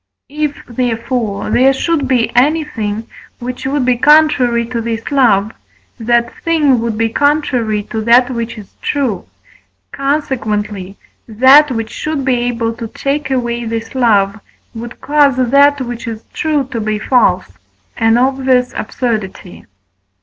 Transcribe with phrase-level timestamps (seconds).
[0.29, 3.07] If, therefore, there should be anything
[3.37, 5.51] which would be contrary to this love,
[5.99, 9.27] that thing would be contrary to that which is true;
[9.91, 14.39] consequently, that, which should be able to take away this love,
[14.73, 17.51] would cause that which is true to be false;
[17.95, 19.67] an obvious absurdity.